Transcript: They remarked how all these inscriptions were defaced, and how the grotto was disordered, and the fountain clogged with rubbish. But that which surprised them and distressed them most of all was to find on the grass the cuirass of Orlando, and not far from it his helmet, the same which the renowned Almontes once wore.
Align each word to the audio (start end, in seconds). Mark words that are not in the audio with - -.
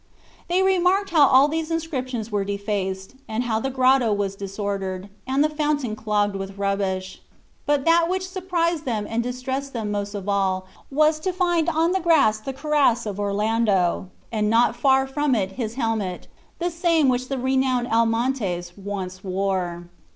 They 0.47 0.63
remarked 0.63 1.11
how 1.11 1.27
all 1.27 1.47
these 1.47 1.69
inscriptions 1.69 2.31
were 2.31 2.43
defaced, 2.43 3.13
and 3.27 3.43
how 3.43 3.59
the 3.59 3.69
grotto 3.69 4.11
was 4.11 4.33
disordered, 4.35 5.09
and 5.27 5.43
the 5.43 5.47
fountain 5.47 5.95
clogged 5.95 6.35
with 6.35 6.57
rubbish. 6.57 7.21
But 7.67 7.85
that 7.85 8.09
which 8.09 8.27
surprised 8.27 8.85
them 8.85 9.05
and 9.07 9.21
distressed 9.21 9.73
them 9.73 9.91
most 9.91 10.15
of 10.15 10.27
all 10.27 10.65
was 10.89 11.19
to 11.19 11.31
find 11.31 11.69
on 11.69 11.91
the 11.91 11.99
grass 11.99 12.39
the 12.39 12.51
cuirass 12.51 13.05
of 13.05 13.19
Orlando, 13.19 14.09
and 14.31 14.49
not 14.49 14.75
far 14.75 15.05
from 15.05 15.35
it 15.35 15.51
his 15.51 15.75
helmet, 15.75 16.27
the 16.57 16.71
same 16.71 17.07
which 17.07 17.27
the 17.29 17.37
renowned 17.37 17.85
Almontes 17.87 18.75
once 18.75 19.23
wore. 19.23 19.87